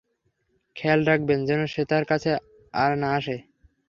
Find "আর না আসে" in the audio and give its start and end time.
2.73-3.35